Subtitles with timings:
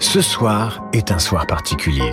[0.00, 2.10] Ce soir est un soir particulier.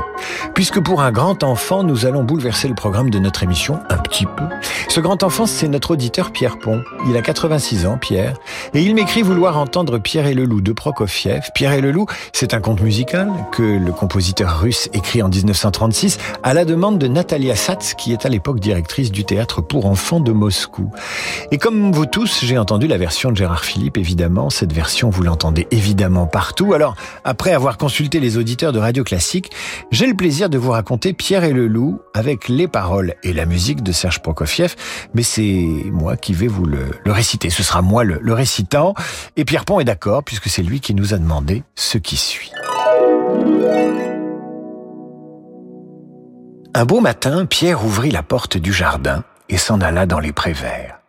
[0.53, 4.25] Puisque pour un grand enfant, nous allons bouleverser le programme de notre émission un petit
[4.25, 4.43] peu.
[4.89, 6.83] Ce grand enfant, c'est notre auditeur Pierre Pont.
[7.07, 8.33] Il a 86 ans, Pierre.
[8.73, 11.49] Et il m'écrit vouloir entendre Pierre et le loup de Prokofiev.
[11.55, 16.17] Pierre et le loup, c'est un conte musical que le compositeur russe écrit en 1936
[16.43, 20.19] à la demande de Natalia Satz, qui est à l'époque directrice du théâtre pour enfants
[20.19, 20.91] de Moscou.
[21.51, 24.49] Et comme vous tous, j'ai entendu la version de Gérard Philippe, évidemment.
[24.49, 26.73] Cette version, vous l'entendez évidemment partout.
[26.73, 29.51] Alors, après avoir consulté les auditeurs de Radio Classique,
[29.91, 33.45] j'ai le plaisir de vous raconter Pierre et le loup avec les paroles et la
[33.45, 34.75] musique de Serge Prokofiev.
[35.13, 37.49] Mais c'est moi qui vais vous le, réciter.
[37.49, 38.93] Ce sera moi le, le récitant.
[39.37, 42.51] Et Pierre Pont est d'accord puisque c'est lui qui nous a demandé ce qui suit.
[46.73, 50.53] Un beau matin, Pierre ouvrit la porte du jardin et s'en alla dans les prés
[50.53, 50.99] verts.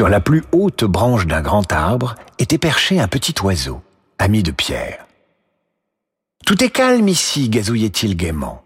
[0.00, 3.82] Sur la plus haute branche d'un grand arbre était perché un petit oiseau,
[4.18, 5.06] ami de Pierre.
[6.46, 8.62] Tout est calme ici, gazouillait-il gaiement.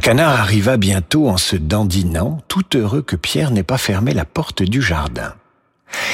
[0.00, 4.62] Canard arriva bientôt en se dandinant, tout heureux que Pierre n'ait pas fermé la porte
[4.62, 5.34] du jardin.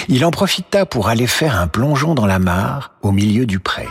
[0.08, 3.86] Il en profita pour aller faire un plongeon dans la mare au milieu du pré.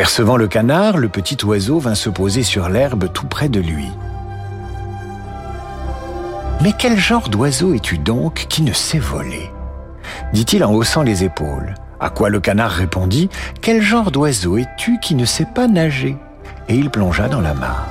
[0.00, 3.84] Apercevant le canard, le petit oiseau vint se poser sur l'herbe tout près de lui.
[6.62, 9.50] Mais quel genre d'oiseau es-tu donc qui ne sait voler?
[10.32, 11.74] dit-il en haussant les épaules.
[12.00, 13.28] À quoi le canard répondit
[13.60, 16.16] Quel genre d'oiseau es-tu qui ne sais pas nager?
[16.70, 17.89] Et il plongea dans la mare.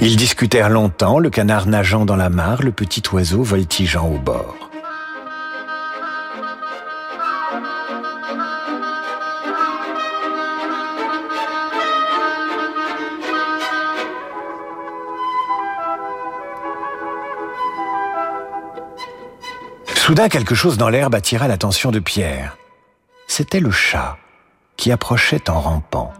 [0.00, 4.70] Ils discutèrent longtemps, le canard nageant dans la mare, le petit oiseau voltigeant au bord.
[19.94, 22.56] Soudain, quelque chose dans l'herbe attira l'attention de Pierre.
[23.26, 24.16] C'était le chat
[24.86, 26.12] qui approchait en rampant.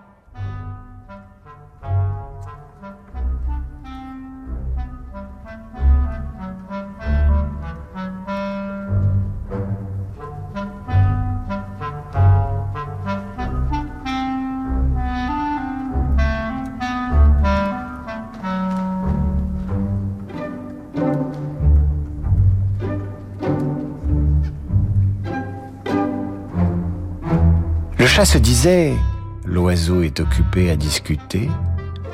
[28.16, 28.92] Chat se disait⁇
[29.44, 31.50] L'oiseau est occupé à discuter,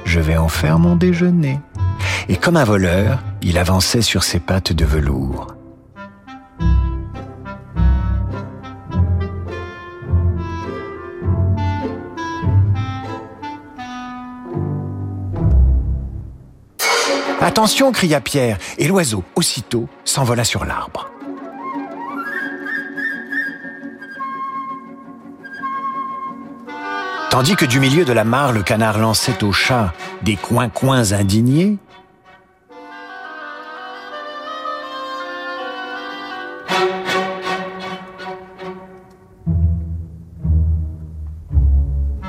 [0.04, 1.60] je vais en faire mon déjeuner⁇
[2.28, 5.54] Et comme un voleur, il avançait sur ses pattes de velours.
[17.40, 21.11] Attention, cria Pierre, et l'oiseau, aussitôt, s'envola sur l'arbre.
[27.32, 31.78] Tandis que du milieu de la mare, le canard lançait au chat des coins-coins indignés,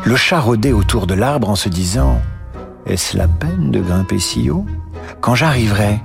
[0.05, 2.21] Le chat rôdait autour de l'arbre en se disant⁇
[2.89, 4.65] Est-ce la peine de grimper si haut?
[5.19, 5.99] Quand j'arriverai,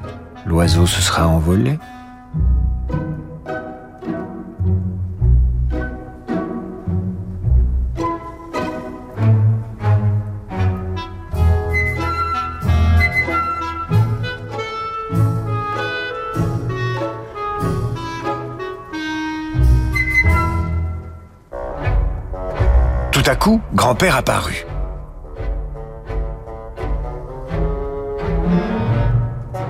[0.44, 1.78] l'oiseau se sera envolé.
[23.88, 24.66] Grand-père apparut.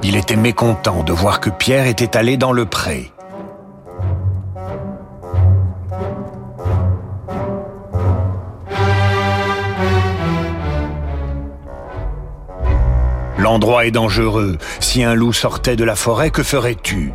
[0.02, 3.12] Il était mécontent de voir que Pierre était allé dans le pré.
[13.38, 14.58] L'endroit est dangereux.
[14.80, 17.12] Si un loup sortait de la forêt, que ferais-tu?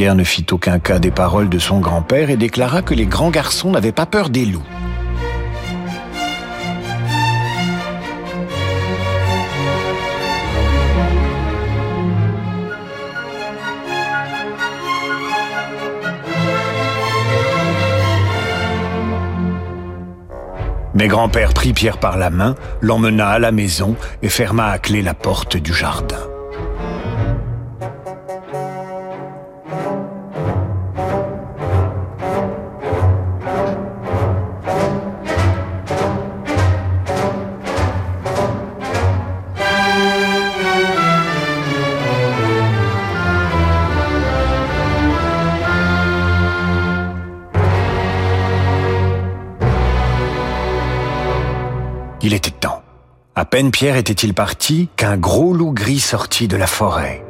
[0.00, 3.28] Pierre ne fit aucun cas des paroles de son grand-père et déclara que les grands
[3.28, 4.62] garçons n'avaient pas peur des loups.
[20.94, 25.02] Mais grand-père prit Pierre par la main, l'emmena à la maison et ferma à clé
[25.02, 26.16] la porte du jardin.
[53.68, 57.22] Pierre était-il parti qu'un gros loup gris sortit de la forêt?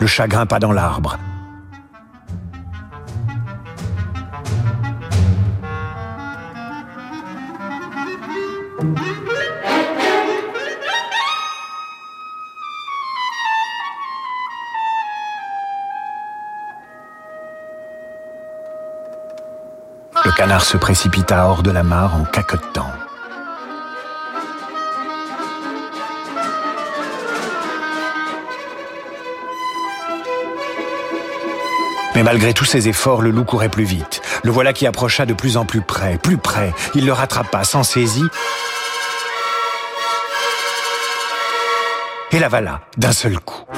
[0.00, 1.18] le chagrin pas dans l'arbre.
[20.24, 22.92] Le canard se précipita hors de la mare en caquetant.
[32.16, 34.22] Mais malgré tous ses efforts, le loup courait plus vite.
[34.42, 36.72] Le voilà qui approcha de plus en plus près, plus près.
[36.94, 38.24] Il le rattrapa, s'en saisit
[42.32, 43.75] et l'avala d'un seul coup.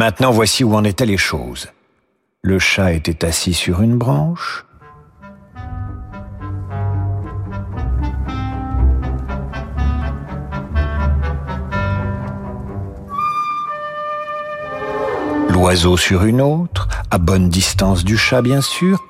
[0.00, 1.68] Maintenant, voici où en étaient les choses.
[2.40, 4.64] Le chat était assis sur une branche.
[15.50, 19.04] L'oiseau sur une autre, à bonne distance du chat bien sûr,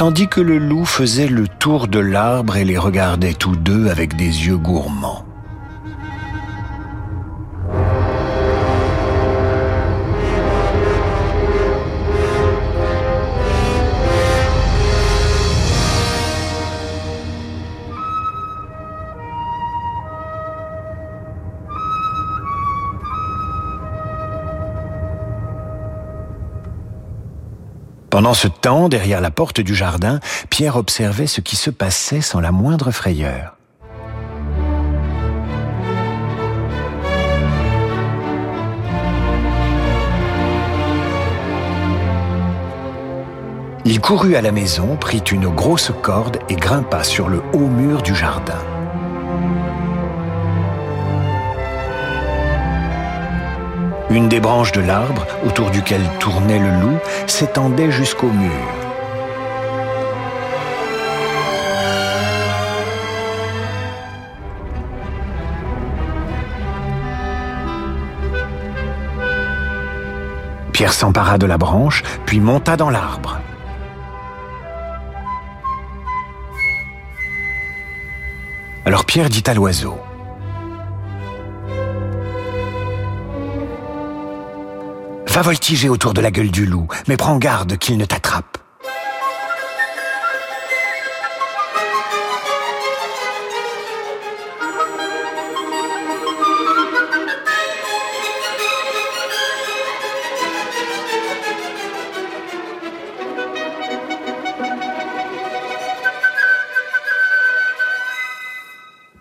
[0.00, 4.16] tandis que le loup faisait le tour de l'arbre et les regardait tous deux avec
[4.16, 5.26] des yeux gourmands.
[28.30, 30.20] Pendant ce temps, derrière la porte du jardin,
[30.50, 33.56] Pierre observait ce qui se passait sans la moindre frayeur.
[43.84, 48.00] Il courut à la maison, prit une grosse corde et grimpa sur le haut mur
[48.00, 48.79] du jardin.
[54.10, 56.98] Une des branches de l'arbre, autour duquel tournait le loup,
[57.28, 58.50] s'étendait jusqu'au mur.
[70.72, 73.38] Pierre s'empara de la branche, puis monta dans l'arbre.
[78.84, 80.00] Alors Pierre dit à l'oiseau,
[85.40, 88.58] Va voltiger autour de la gueule du loup, mais prends garde qu'il ne t'attrape.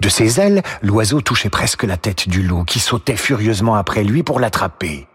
[0.02, 4.24] De ses ailes, l'oiseau touchait presque la tête du loup, qui sautait furieusement après lui
[4.24, 5.08] pour l'attraper.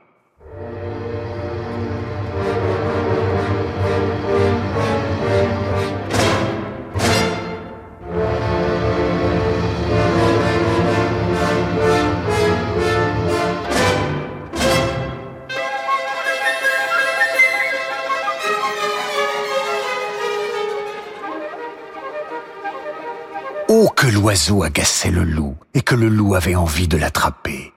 [24.45, 27.73] L'oiseau agaçait le loup, et que le loup avait envie de l'attraper.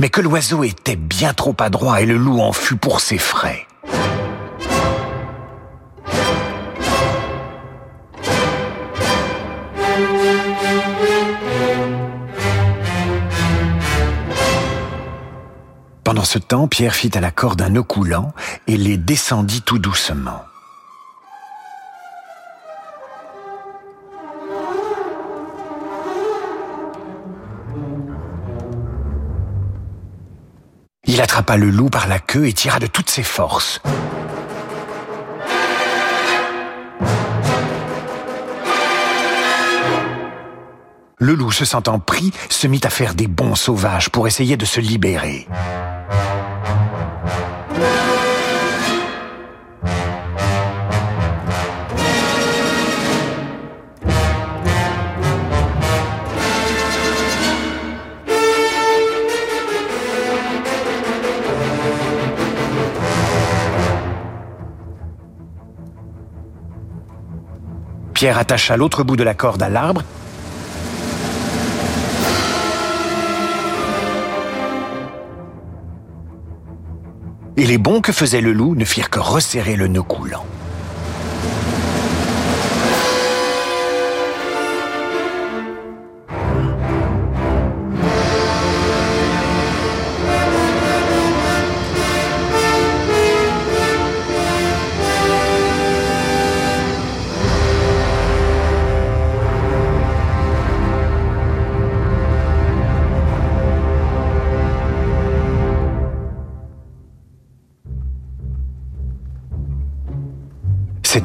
[0.00, 3.66] Mais que l'oiseau était bien trop adroit et le loup en fut pour ses frais.
[16.04, 18.32] Pendant ce temps, Pierre fit à la corde un nœud coulant
[18.66, 20.47] et les descendit tout doucement.
[31.18, 33.82] Il attrapa le loup par la queue et tira de toutes ses forces.
[41.18, 44.64] Le loup, se sentant pris, se mit à faire des bonds sauvages pour essayer de
[44.64, 45.48] se libérer.
[68.18, 70.02] Pierre attacha l'autre bout de la corde à l'arbre
[77.56, 80.44] et les bonds que faisait le loup ne firent que resserrer le nœud coulant.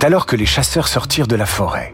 [0.04, 1.94] Alors que les chasseurs sortirent de la forêt.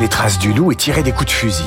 [0.00, 1.64] Les traces du loup et tiraient des coups de fusil.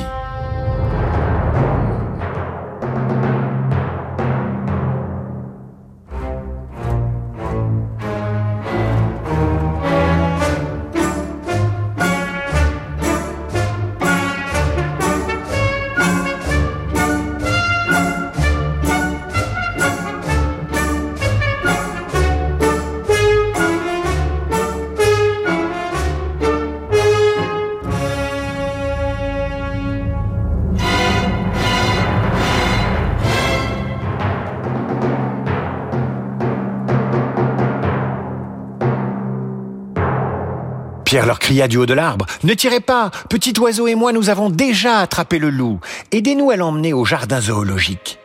[41.68, 42.26] Du haut de l'arbre.
[42.44, 45.80] Ne tirez pas, petit oiseau et moi nous avons déjà attrapé le loup.
[46.12, 48.21] Aidez-nous à l'emmener au jardin zoologique.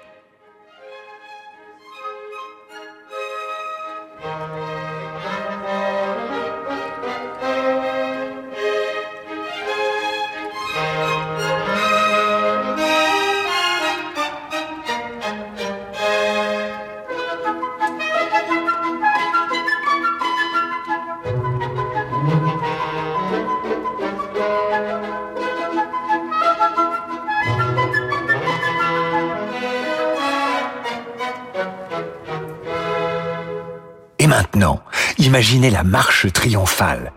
[35.17, 37.11] Imaginez la marche triomphale.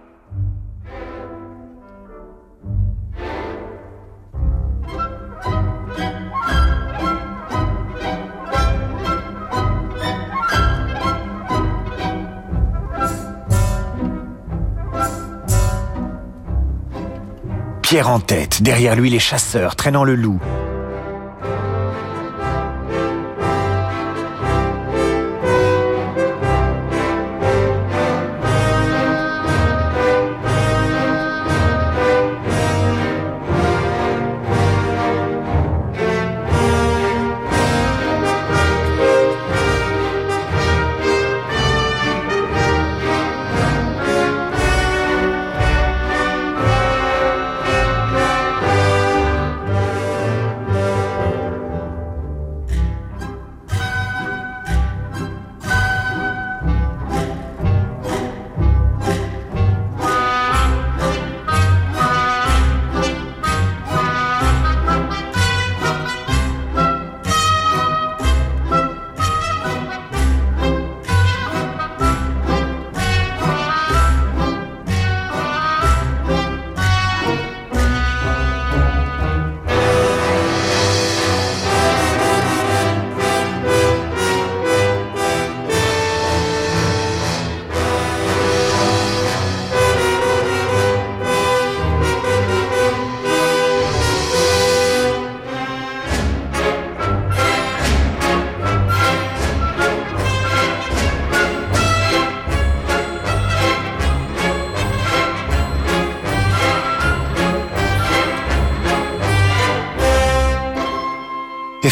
[17.82, 20.40] Pierre en tête, derrière lui les chasseurs traînant le loup.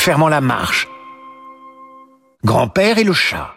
[0.09, 0.89] Fermant la marche.
[2.43, 3.51] Grand-père et le chat.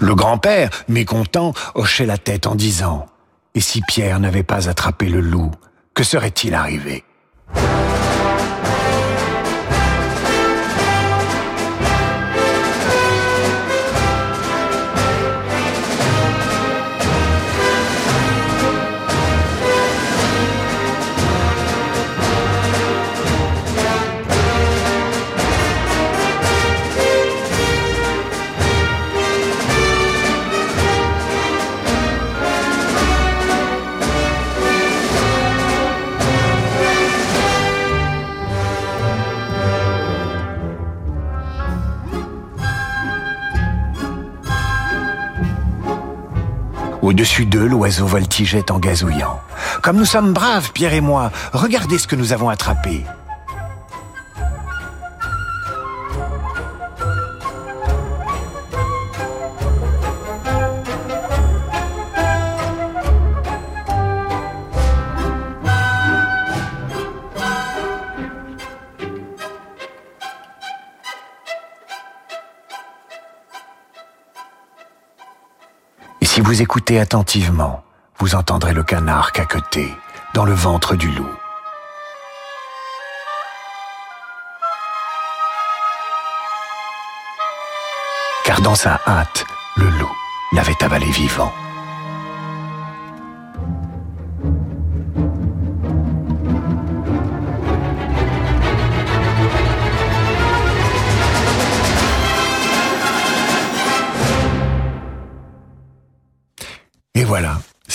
[0.00, 3.06] Le grand-père, mécontent, hochait la tête en disant⁇
[3.54, 5.52] Et si Pierre n'avait pas attrapé le loup,
[5.94, 7.04] que serait-il arrivé?⁇
[47.02, 49.40] Au-dessus d'eux, l'oiseau voltigeait en gazouillant.
[49.82, 53.04] Comme nous sommes braves, Pierre et moi, regardez ce que nous avons attrapé.
[76.62, 77.82] Écoutez attentivement,
[78.18, 79.92] vous entendrez le canard caqueter
[80.32, 81.26] dans le ventre du loup.
[88.44, 89.44] Car dans sa hâte,
[89.76, 90.12] le loup
[90.52, 91.52] l'avait avalé vivant.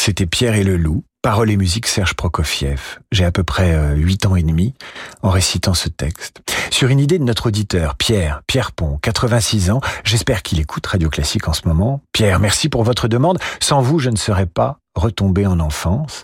[0.07, 2.99] C'était Pierre et le loup, paroles et musique Serge Prokofiev.
[3.11, 4.73] J'ai à peu près huit ans et demi
[5.21, 6.41] en récitant ce texte.
[6.71, 11.09] Sur une idée de notre auditeur, Pierre, Pierre Pont, 86 ans, j'espère qu'il écoute Radio
[11.09, 11.99] Classique en ce moment.
[12.13, 13.37] Pierre, merci pour votre demande.
[13.59, 16.23] Sans vous, je ne serais pas retombé en enfance.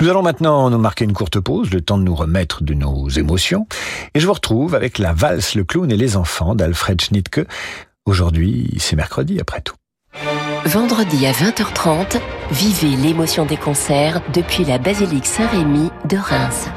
[0.00, 3.08] Nous allons maintenant nous marquer une courte pause, le temps de nous remettre de nos
[3.10, 3.68] émotions.
[4.14, 7.46] Et je vous retrouve avec la valse, le clown et les enfants d'Alfred Schnittke.
[8.06, 9.76] Aujourd'hui, c'est mercredi après tout.
[10.66, 16.68] Vendredi à 20h30, vivez l'émotion des concerts depuis la basilique Saint-Rémy de Reims.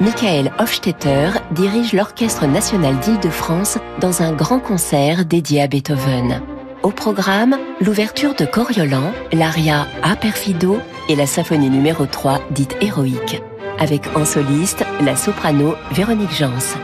[0.00, 6.42] Michael Hofstetter dirige l'Orchestre national d'Île-de-France dans un grand concert dédié à Beethoven.
[6.82, 13.42] Au programme, l'ouverture de Coriolan, l'aria A Perfido et la symphonie numéro 3 dite héroïque,
[13.78, 16.76] avec en soliste la soprano Véronique Jans.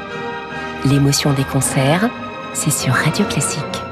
[0.84, 2.08] L'émotion des concerts,
[2.52, 3.85] c'est sur Radio Classique.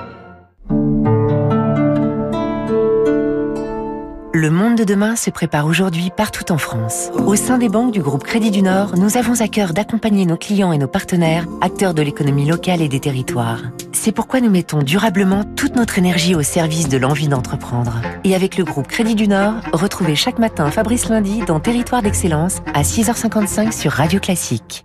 [4.44, 7.08] Le monde de demain se prépare aujourd'hui partout en France.
[7.14, 10.36] Au sein des banques du groupe Crédit du Nord, nous avons à cœur d'accompagner nos
[10.36, 13.62] clients et nos partenaires, acteurs de l'économie locale et des territoires.
[13.92, 18.02] C'est pourquoi nous mettons durablement toute notre énergie au service de l'envie d'entreprendre.
[18.24, 22.58] Et avec le groupe Crédit du Nord, retrouvez chaque matin Fabrice Lundi dans Territoire d'Excellence
[22.74, 24.84] à 6h55 sur Radio Classique.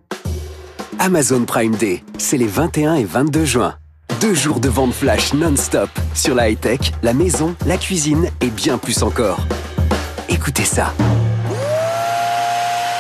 [1.00, 3.76] Amazon Prime Day, c'est les 21 et 22 juin.
[4.22, 8.78] Deux jours de vente flash non-stop sur la high-tech, la maison, la cuisine et bien
[8.78, 9.40] plus encore.
[10.28, 10.94] Écoutez ça.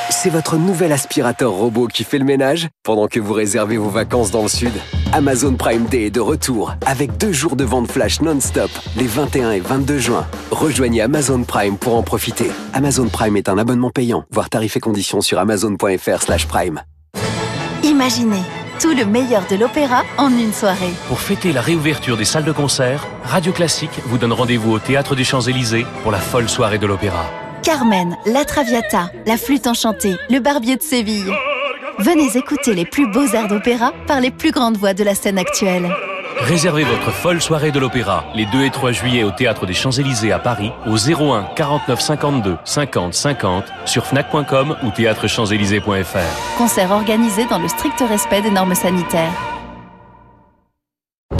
[0.09, 4.31] C'est votre nouvel aspirateur robot qui fait le ménage pendant que vous réservez vos vacances
[4.31, 4.71] dans le sud.
[5.11, 9.51] Amazon Prime Day est de retour avec deux jours de vente flash non-stop les 21
[9.51, 10.25] et 22 juin.
[10.51, 12.49] Rejoignez Amazon Prime pour en profiter.
[12.73, 14.23] Amazon Prime est un abonnement payant.
[14.31, 16.81] Voir tarifs et conditions sur amazon.fr/prime.
[17.83, 18.43] Imaginez
[18.79, 20.93] tout le meilleur de l'opéra en une soirée.
[21.07, 25.15] Pour fêter la réouverture des salles de concert, Radio Classique vous donne rendez-vous au Théâtre
[25.15, 27.29] des Champs-Élysées pour la folle soirée de l'opéra.
[27.61, 31.33] Carmen, La Traviata, La Flûte Enchantée, Le Barbier de Séville.
[31.99, 35.37] Venez écouter les plus beaux airs d'opéra par les plus grandes voix de la scène
[35.37, 35.93] actuelle.
[36.41, 40.31] Réservez votre folle soirée de l'opéra les 2 et 3 juillet au Théâtre des Champs-Élysées
[40.31, 46.57] à Paris au 01 49 52 50 50 sur fnac.com ou théâtrechamps-élysées.fr.
[46.57, 49.58] Concert organisé dans le strict respect des normes sanitaires.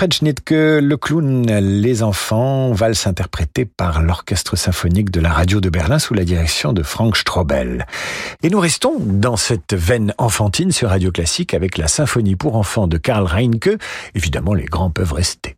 [0.00, 5.68] Alfred Schnittke, le clown Les Enfants, valse interprétée par l'Orchestre symphonique de la radio de
[5.68, 7.84] Berlin sous la direction de Frank Strobel.
[8.42, 12.86] Et nous restons dans cette veine enfantine sur Radio Classique avec la symphonie pour enfants
[12.86, 13.76] de Karl Reinke.
[14.14, 15.56] Évidemment, les grands peuvent rester.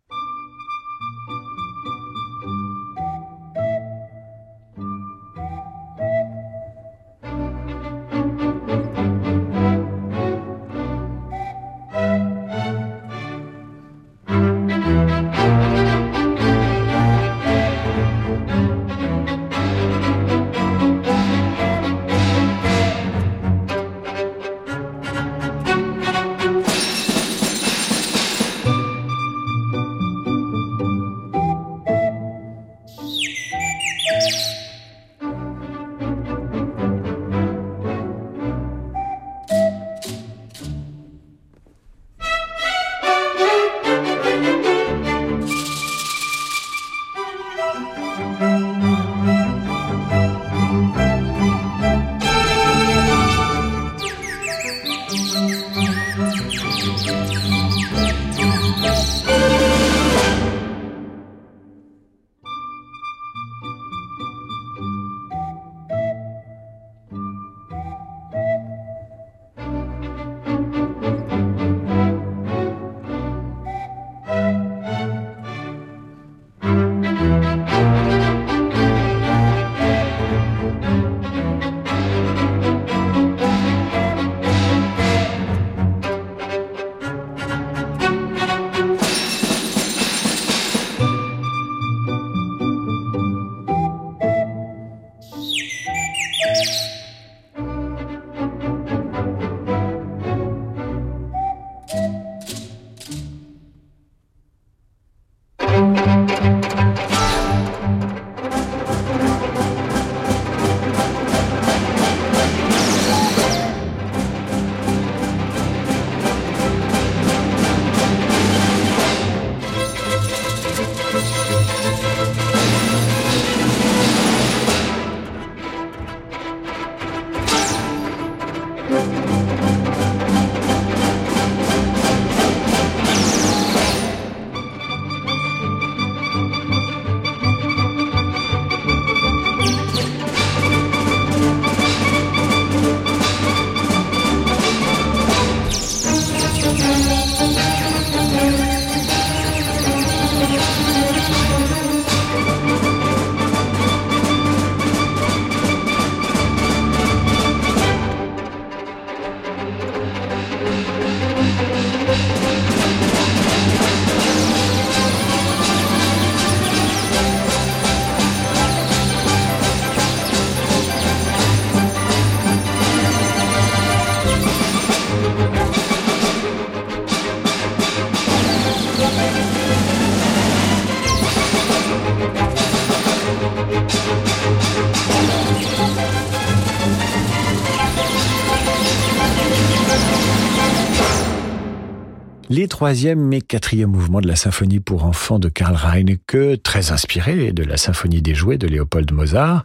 [192.83, 197.63] Troisième et quatrième mouvements de la symphonie pour enfants de Karl Reinecke, très inspiré de
[197.63, 199.63] la symphonie des jouets de Léopold Mozart,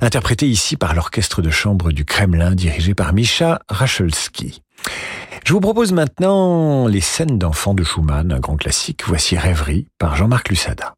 [0.00, 4.62] interprété ici par l'orchestre de chambre du Kremlin dirigé par Misha Rachelski.
[5.44, 9.02] Je vous propose maintenant les scènes d'enfants de Schumann, un grand classique.
[9.04, 10.94] Voici Rêverie par Jean-Marc Lusada.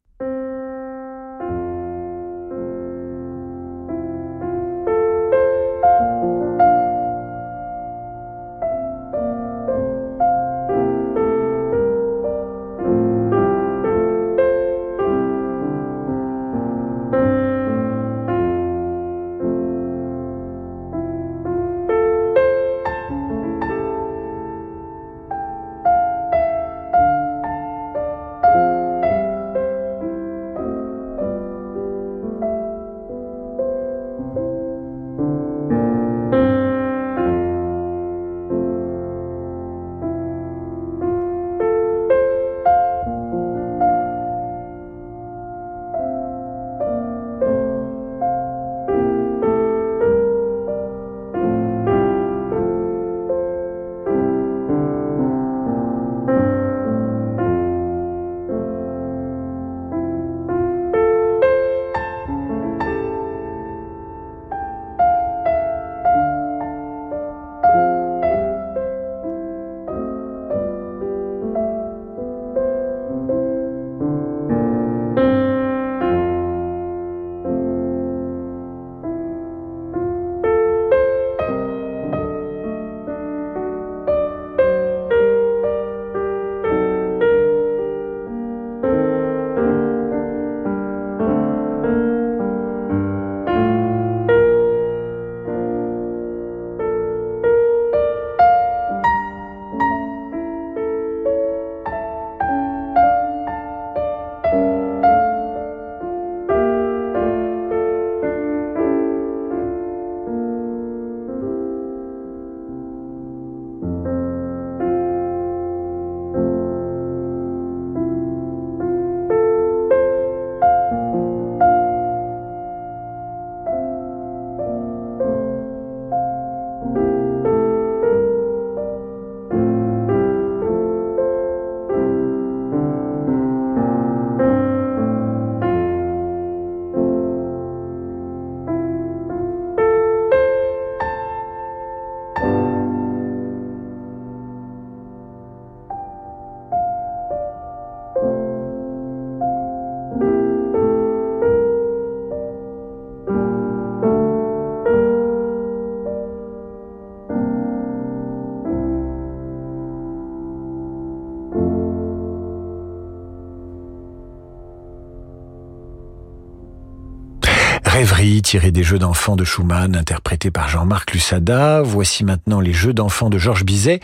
[168.07, 171.81] Rêverie, tirée des Jeux d'enfants de Schumann, interprété par Jean-Marc Lusada.
[171.81, 173.99] Voici maintenant les Jeux d'enfants de Georges Bizet,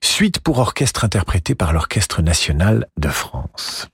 [0.00, 3.86] suite pour orchestre interprété par l'Orchestre national de France.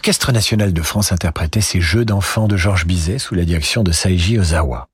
[0.00, 3.92] L'Orchestre national de France interprétait ces Jeux d'enfants de Georges Bizet sous la direction de
[3.92, 4.88] Saiji Ozawa.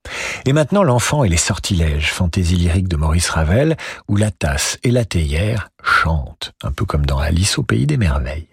[0.46, 3.76] Et maintenant, l'enfant et les sortilèges, fantaisie lyrique de Maurice Ravel,
[4.09, 7.96] où la tasse et la théière chantent, un peu comme dans Alice au pays des
[7.96, 8.48] merveilles.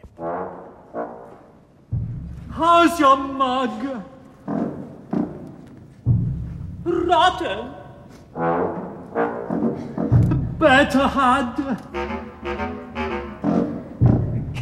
[10.59, 11.55] Better had.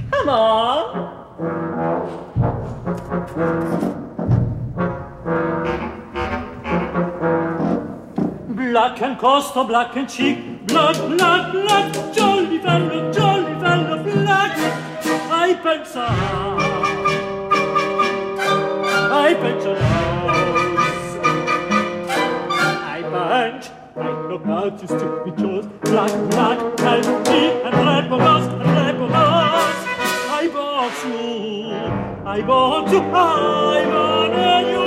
[0.09, 1.20] Come on.
[1.41, 1.49] Black
[9.01, 14.55] and Costa, black and cheek, black, black, black, jolly bello, jolly bello, black,
[15.31, 16.05] I pensa,
[19.09, 19.75] I pensa,
[22.85, 28.70] I pensa, I look out, you stupid jaws, black, black, healthy and red, because
[30.93, 34.80] I want to, I want to, I want to.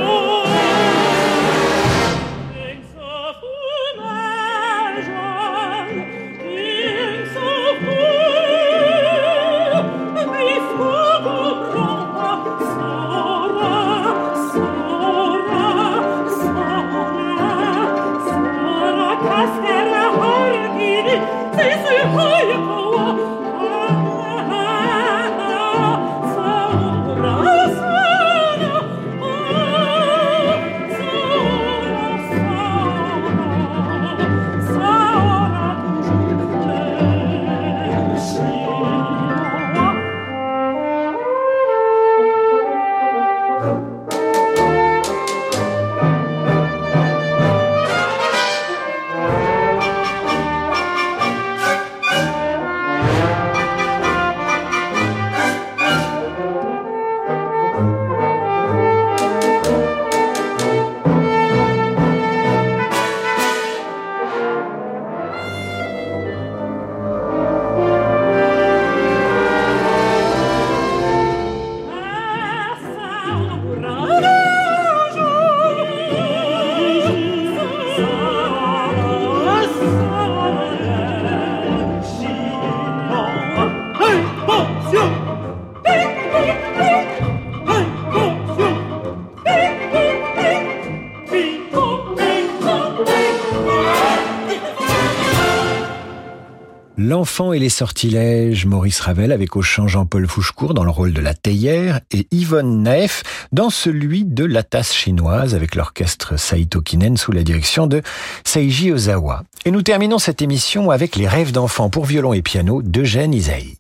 [97.25, 101.23] L'enfant et les sortilèges, Maurice Ravel avec au chant Jean-Paul Fouchecourt dans le rôle de
[101.23, 107.17] la théière et Yvonne Naef dans celui de la tasse chinoise avec l'orchestre Saito Kinen
[107.17, 108.03] sous la direction de
[108.45, 109.45] Seiji Ozawa.
[109.65, 113.79] Et nous terminons cette émission avec les rêves d'enfants pour violon et piano d'Eugène Isaïe.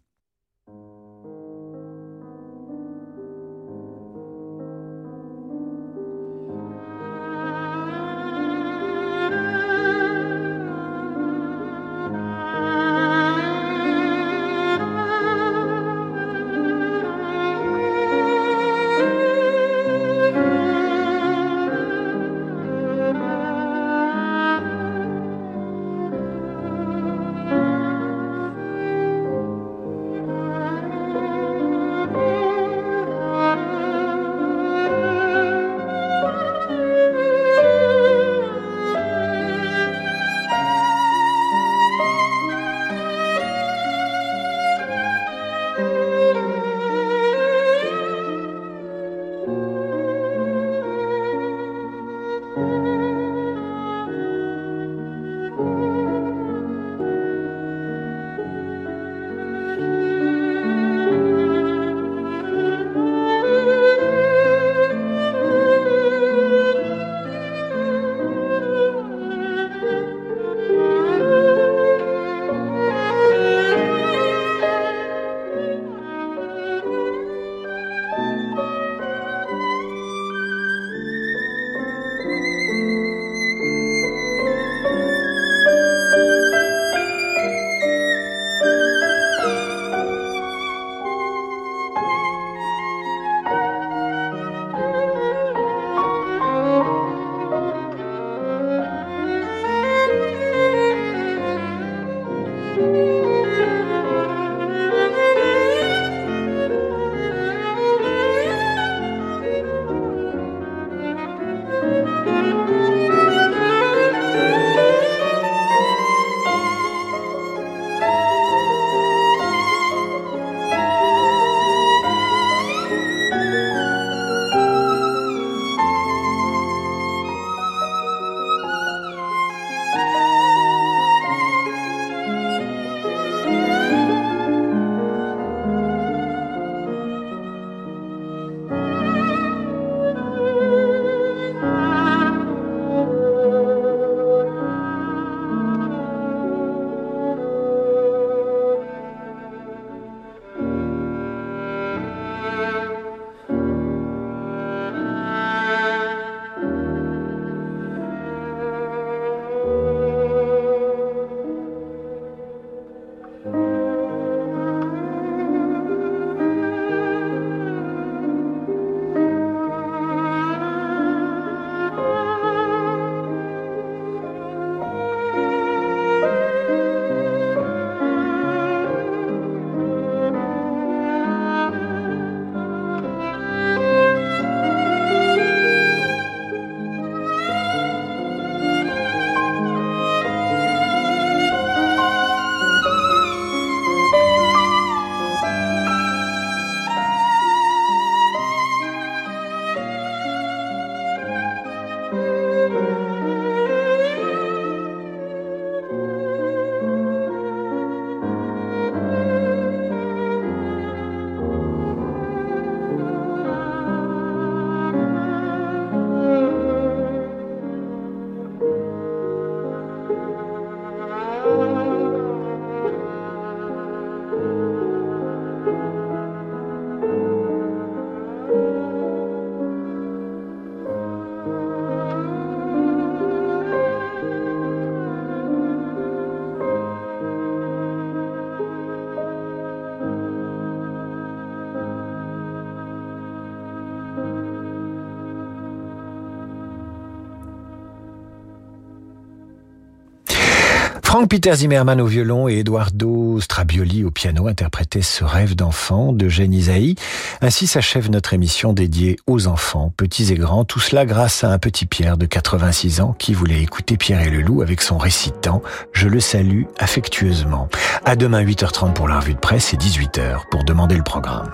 [251.14, 256.28] Frank Peter Zimmermann au violon et Eduardo Strabioli au piano interprétaient ce rêve d'enfant de
[256.28, 256.96] Jeanne Isaïe.
[257.40, 261.60] Ainsi s'achève notre émission dédiée aux enfants, petits et grands, tout cela grâce à un
[261.60, 265.62] petit Pierre de 86 ans qui voulait écouter Pierre et le loup avec son récitant
[265.92, 267.68] Je le salue affectueusement.
[268.04, 271.48] À demain 8h30 pour la revue de presse et 18h pour demander le programme.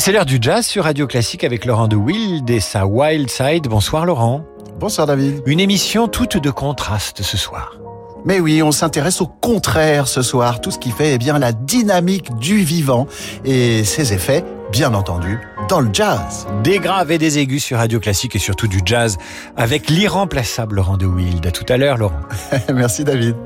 [0.00, 3.28] Et c'est l'heure du jazz sur Radio Classique avec Laurent de Wild et sa Wild
[3.28, 3.68] Side.
[3.68, 4.46] Bonsoir Laurent.
[4.78, 5.42] Bonsoir David.
[5.44, 7.76] Une émission toute de contraste ce soir.
[8.24, 11.52] Mais oui, on s'intéresse au contraire ce soir, tout ce qui fait eh bien la
[11.52, 13.08] dynamique du vivant
[13.44, 14.42] et ses effets,
[14.72, 15.38] bien entendu,
[15.68, 16.46] dans le jazz.
[16.64, 19.18] Des graves et des aigus sur Radio Classique et surtout du jazz
[19.58, 21.46] avec l'irremplaçable Laurent de Wild.
[21.46, 22.20] À tout à l'heure Laurent.
[22.72, 23.36] Merci David.